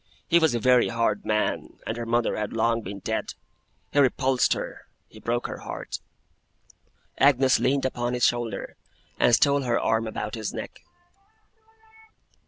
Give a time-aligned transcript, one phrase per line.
[0.27, 3.35] He was a very hard man, and her mother had long been dead.
[3.93, 4.87] He repulsed her.
[5.07, 5.99] He broke her heart.'
[7.19, 8.77] Agnes leaned upon his shoulder,
[9.19, 10.79] and stole her arm about his neck.